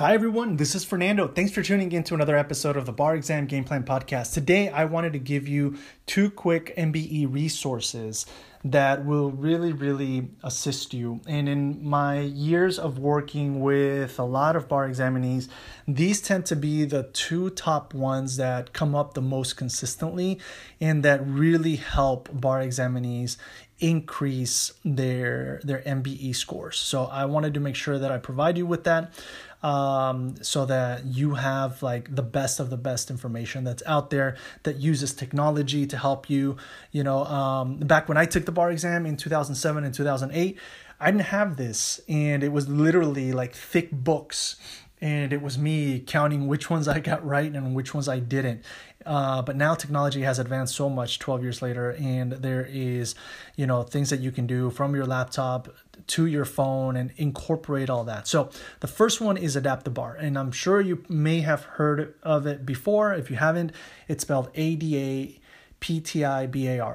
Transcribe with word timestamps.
Hi, 0.00 0.14
everyone. 0.14 0.56
This 0.56 0.74
is 0.74 0.82
Fernando. 0.82 1.28
Thanks 1.28 1.52
for 1.52 1.62
tuning 1.62 1.92
in 1.92 2.04
to 2.04 2.14
another 2.14 2.34
episode 2.34 2.78
of 2.78 2.86
the 2.86 2.92
Bar 2.92 3.16
Exam 3.16 3.44
Game 3.44 3.64
Plan 3.64 3.84
Podcast. 3.84 4.32
Today, 4.32 4.70
I 4.70 4.86
wanted 4.86 5.12
to 5.12 5.18
give 5.18 5.46
you 5.46 5.76
two 6.06 6.30
quick 6.30 6.74
MBE 6.74 7.30
resources 7.30 8.24
that 8.62 9.06
will 9.06 9.30
really, 9.30 9.72
really 9.72 10.28
assist 10.42 10.92
you. 10.92 11.20
And 11.26 11.48
in 11.48 11.82
my 11.82 12.20
years 12.20 12.78
of 12.78 12.98
working 12.98 13.60
with 13.60 14.18
a 14.18 14.24
lot 14.24 14.54
of 14.54 14.68
bar 14.68 14.88
examinees, 14.88 15.48
these 15.88 16.20
tend 16.20 16.44
to 16.46 16.56
be 16.56 16.84
the 16.84 17.04
two 17.04 17.50
top 17.50 17.94
ones 17.94 18.36
that 18.36 18.72
come 18.72 18.94
up 18.94 19.14
the 19.14 19.22
most 19.22 19.56
consistently 19.56 20.38
and 20.80 21.02
that 21.02 21.26
really 21.26 21.76
help 21.76 22.28
bar 22.32 22.60
examinees 22.60 23.38
increase 23.78 24.74
their 24.84 25.60
their 25.64 25.80
MBE 25.80 26.36
scores. 26.36 26.78
So 26.78 27.04
I 27.04 27.24
wanted 27.24 27.54
to 27.54 27.60
make 27.60 27.76
sure 27.76 27.98
that 27.98 28.12
I 28.12 28.18
provide 28.18 28.58
you 28.58 28.66
with 28.66 28.84
that 28.84 29.14
um, 29.62 30.36
so 30.42 30.64
that 30.66 31.04
you 31.04 31.34
have 31.34 31.82
like 31.82 32.14
the 32.14 32.22
best 32.22 32.60
of 32.60 32.70
the 32.70 32.76
best 32.76 33.10
information 33.10 33.64
that's 33.64 33.82
out 33.86 34.10
there 34.10 34.36
that 34.62 34.76
uses 34.76 35.12
technology 35.12 35.86
to 35.86 35.98
help 35.98 36.30
you. 36.30 36.56
You 36.92 37.04
know, 37.04 37.24
um, 37.24 37.78
back 37.78 38.08
when 38.08 38.16
I 38.16 38.24
took 38.24 38.44
the 38.50 38.54
bar 38.54 38.72
exam 38.72 39.06
in 39.06 39.16
2007 39.16 39.84
and 39.84 39.94
2008, 39.94 40.58
I 40.98 41.10
didn't 41.10 41.26
have 41.26 41.56
this, 41.56 42.00
and 42.08 42.42
it 42.42 42.50
was 42.50 42.68
literally 42.68 43.32
like 43.32 43.54
thick 43.54 43.90
books 43.92 44.56
and 45.02 45.32
it 45.32 45.40
was 45.40 45.56
me 45.56 46.00
counting 46.00 46.46
which 46.46 46.68
ones 46.68 46.86
I 46.86 47.00
got 47.00 47.24
right 47.24 47.50
and 47.50 47.74
which 47.74 47.94
ones 47.94 48.06
I 48.06 48.18
didn't. 48.18 48.62
Uh, 49.06 49.40
but 49.40 49.56
now 49.56 49.74
technology 49.74 50.22
has 50.22 50.38
advanced 50.38 50.74
so 50.74 50.90
much 50.90 51.18
12 51.18 51.42
years 51.42 51.62
later 51.62 51.92
and 51.92 52.32
there 52.32 52.68
is 52.68 53.14
you 53.56 53.66
know 53.66 53.82
things 53.82 54.10
that 54.10 54.20
you 54.20 54.30
can 54.30 54.46
do 54.46 54.68
from 54.68 54.94
your 54.94 55.06
laptop 55.06 55.74
to 56.08 56.26
your 56.26 56.44
phone 56.44 56.96
and 56.96 57.12
incorporate 57.16 57.88
all 57.88 58.04
that. 58.04 58.28
So 58.28 58.50
the 58.80 58.86
first 58.86 59.22
one 59.22 59.38
is 59.38 59.56
AdaptiBar 59.56 60.22
and 60.22 60.38
i'm 60.38 60.52
sure 60.52 60.82
you 60.82 61.02
may 61.08 61.40
have 61.40 61.64
heard 61.64 62.14
of 62.22 62.46
it 62.46 62.66
before. 62.66 63.14
If 63.14 63.30
you 63.30 63.36
haven't 63.36 63.72
it's 64.06 64.22
spelled 64.22 64.50
ada 64.54 65.40
PTI 65.80 66.50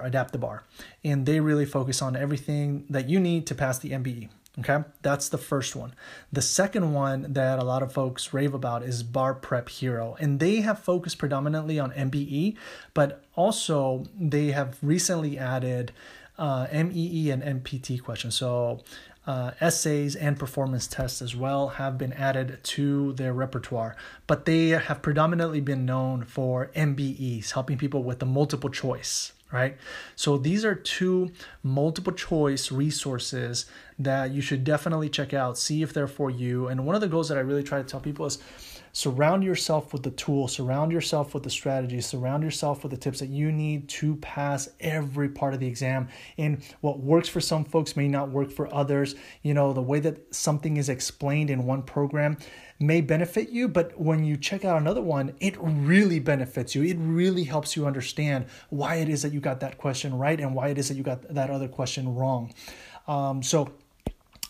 AdaptiBar. 0.09 0.61
And 1.03 1.25
they 1.25 1.39
really 1.39 1.66
focus 1.66 2.02
on 2.02 2.16
everything 2.16 2.86
that 2.89 3.09
you 3.09 3.19
need 3.19 3.47
to 3.47 3.55
pass 3.55 3.80
the 3.80 3.92
MBE. 3.92 4.30
Okay, 4.59 4.86
that's 5.02 5.27
the 5.27 5.38
first 5.38 5.75
one. 5.75 5.94
The 6.31 6.42
second 6.42 6.94
one 6.94 7.33
that 7.33 7.59
a 7.59 7.64
lot 7.66 7.83
of 7.83 7.92
folks 7.92 8.33
rave 8.33 8.53
about 8.53 8.83
is 8.83 9.03
Bar 9.03 9.33
Prep 9.33 9.67
Hero, 9.67 10.16
and 10.17 10.39
they 10.39 10.61
have 10.61 10.80
focused 10.80 11.17
predominantly 11.17 11.77
on 11.77 11.92
MBE, 11.92 12.55
but 12.94 13.22
also 13.36 14.05
they 14.17 14.52
have 14.52 14.77
recently 14.81 15.38
added 15.38 15.92
uh, 16.38 16.67
MEE 16.72 17.31
and 17.31 17.44
MPT 17.44 18.02
questions. 18.02 18.36
So 18.36 18.81
uh, 19.27 19.51
essays 19.59 20.15
and 20.15 20.37
performance 20.37 20.87
tests 20.87 21.21
as 21.21 21.35
well 21.35 21.69
have 21.69 21.97
been 21.97 22.13
added 22.13 22.59
to 22.63 23.13
their 23.13 23.33
repertoire, 23.33 23.95
but 24.27 24.45
they 24.45 24.69
have 24.69 25.01
predominantly 25.01 25.61
been 25.61 25.85
known 25.85 26.23
for 26.23 26.71
MBEs, 26.75 27.51
helping 27.51 27.77
people 27.77 28.03
with 28.03 28.19
the 28.19 28.25
multiple 28.25 28.69
choice 28.69 29.31
right? 29.51 29.77
So 30.15 30.37
these 30.37 30.65
are 30.65 30.75
two 30.75 31.31
multiple 31.63 32.11
choice 32.11 32.71
resources 32.71 33.65
that 33.99 34.31
you 34.31 34.41
should 34.41 34.63
definitely 34.63 35.09
check 35.09 35.33
out, 35.33 35.57
see 35.57 35.81
if 35.81 35.93
they're 35.93 36.07
for 36.07 36.29
you. 36.29 36.67
And 36.67 36.85
one 36.85 36.95
of 36.95 37.01
the 37.01 37.07
goals 37.07 37.29
that 37.29 37.38
I 37.38 37.41
really 37.41 37.63
try 37.63 37.77
to 37.77 37.83
tell 37.83 37.99
people 37.99 38.25
is 38.25 38.39
surround 38.95 39.43
yourself 39.43 39.91
with 39.91 40.03
the 40.03 40.11
tools, 40.11 40.53
surround 40.53 40.89
yourself 40.89 41.33
with 41.33 41.43
the 41.43 41.49
strategies, 41.49 42.05
surround 42.05 42.41
yourself 42.43 42.81
with 42.81 42.91
the 42.91 42.97
tips 42.97 43.19
that 43.19 43.27
you 43.27 43.52
need 43.52 43.89
to 43.89 44.15
pass 44.17 44.69
every 44.79 45.27
part 45.27 45.53
of 45.53 45.59
the 45.59 45.67
exam. 45.67 46.07
And 46.37 46.63
what 46.79 47.02
works 47.02 47.27
for 47.27 47.41
some 47.41 47.65
folks 47.65 47.97
may 47.97 48.07
not 48.07 48.29
work 48.29 48.52
for 48.52 48.73
others. 48.73 49.15
You 49.43 49.53
know, 49.53 49.73
the 49.73 49.81
way 49.81 49.99
that 49.99 50.33
something 50.33 50.77
is 50.77 50.87
explained 50.87 51.49
in 51.49 51.65
one 51.65 51.83
program 51.83 52.37
may 52.80 53.02
benefit 53.02 53.49
you, 53.49 53.67
but 53.67 53.99
when 53.99 54.23
you 54.23 54.37
check 54.37 54.63
out 54.63 54.81
another 54.81 55.02
one, 55.02 55.33
it 55.41 55.58
really 55.59 56.20
benefits 56.20 56.73
you. 56.73 56.83
It 56.83 56.97
really 56.97 57.43
helps 57.43 57.75
you 57.75 57.86
understand 57.86 58.45
why 58.70 58.95
it 58.95 59.09
is 59.09 59.21
that 59.23 59.33
you 59.33 59.41
got 59.41 59.59
that 59.59 59.77
question 59.77 60.17
right 60.17 60.39
and 60.39 60.55
why 60.55 60.70
it 60.70 60.77
is 60.77 60.87
that 60.87 60.95
you 60.95 61.03
got 61.03 61.33
that 61.33 61.49
other 61.49 61.67
question 61.67 62.15
wrong. 62.15 62.53
Um, 63.08 63.43
so, 63.43 63.73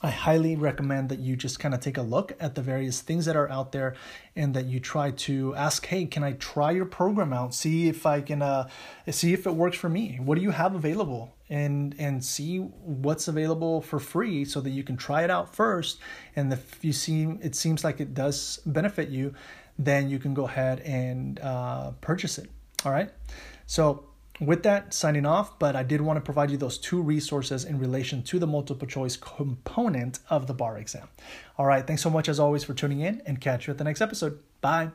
I 0.06 0.12
highly 0.12 0.56
recommend 0.56 1.10
that 1.10 1.18
you 1.18 1.36
just 1.36 1.60
kind 1.60 1.74
of 1.74 1.80
take 1.80 1.98
a 1.98 2.04
look 2.04 2.34
at 2.40 2.54
the 2.54 2.62
various 2.62 3.02
things 3.02 3.26
that 3.26 3.36
are 3.36 3.50
out 3.50 3.72
there 3.72 3.96
and 4.36 4.54
that 4.54 4.66
you 4.66 4.80
try 4.80 5.10
to 5.12 5.56
ask, 5.56 5.84
hey, 5.88 6.06
can 6.06 6.24
I 6.24 6.34
try 6.34 6.72
your 6.72 6.86
program 6.86 7.34
out? 7.34 7.56
See 7.56 7.88
if 7.88 8.06
I 8.06 8.22
can 8.22 8.44
uh, 8.44 8.68
see 9.10 9.34
if 9.34 9.48
it 9.48 9.56
works 9.56 9.78
for 9.78 9.90
me. 9.90 10.20
What 10.22 10.36
do 10.36 10.42
you 10.42 10.52
have 10.52 10.76
available? 10.76 11.34
And 11.50 11.96
and 11.98 12.24
see 12.24 12.60
what's 12.60 13.28
available 13.28 13.82
for 13.82 14.00
free 14.00 14.46
so 14.46 14.62
that 14.62 14.70
you 14.70 14.84
can 14.84 14.96
try 14.96 15.24
it 15.24 15.32
out 15.32 15.56
first. 15.56 15.98
And 16.36 16.54
if 16.54 16.86
you 16.86 16.94
see 16.94 17.24
it 17.42 17.56
seems 17.56 17.84
like 17.84 18.00
it 18.00 18.14
does 18.14 18.60
benefit 18.64 19.10
you, 19.10 19.34
then 19.80 20.08
you 20.08 20.20
can 20.20 20.36
go 20.36 20.46
ahead 20.46 20.82
and 20.82 21.40
uh, 21.40 21.92
purchase 22.02 22.38
it. 22.38 22.50
All 22.86 22.92
right. 22.92 23.10
So 23.66 24.06
with 24.40 24.64
that, 24.64 24.94
signing 24.94 25.26
off, 25.26 25.58
but 25.60 25.76
I 25.76 25.84
did 25.84 26.02
want 26.02 26.18
to 26.18 26.22
provide 26.22 26.52
you 26.52 26.58
those 26.58 26.78
two 26.78 27.02
resources 27.02 27.64
in 27.64 27.80
relation 27.80 28.22
to 28.24 28.40
the 28.40 28.48
multiple 28.48 28.88
choice 28.88 29.16
component 29.16 30.20
of 30.30 30.48
the 30.48 30.54
bar 30.54 30.78
exam. 30.78 31.08
All 31.58 31.66
right, 31.66 31.86
thanks 31.86 32.02
so 32.02 32.10
much 32.10 32.28
as 32.28 32.40
always 32.40 32.64
for 32.64 32.74
tuning 32.74 33.02
in 33.02 33.22
and 33.26 33.40
catch 33.40 33.68
you 33.68 33.72
at 33.72 33.78
the 33.78 33.84
next 33.84 34.02
episode. 34.02 34.40
Bye. 34.62 34.92